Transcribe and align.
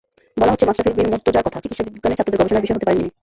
বলা 0.39 0.51
হচ্ছে, 0.53 0.67
মাশরাফি 0.69 0.91
বিন 0.97 1.07
মুর্তজার 1.11 1.45
কথা, 1.47 1.61
চিকিৎসাবিজ্ঞানের 1.63 2.17
ছাত্রদের 2.17 2.39
গবেষণার 2.41 2.63
বিষয় 2.63 2.75
হতে 2.77 2.87
পারেন 2.87 2.99
যিনি। 3.01 3.11